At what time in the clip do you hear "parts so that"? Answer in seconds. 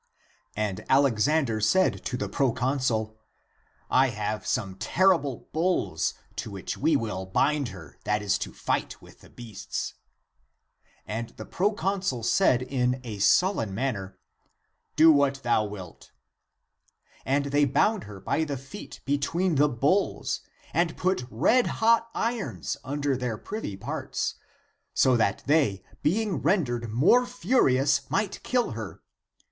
23.77-25.43